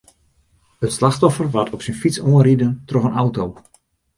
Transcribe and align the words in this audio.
It 0.85 0.91
slachtoffer 0.97 1.47
waard 1.53 1.73
op 1.75 1.81
syn 1.85 1.99
fyts 2.01 2.17
oanriden 2.29 2.71
troch 2.89 3.07
in 3.09 3.19
auto. 3.23 3.43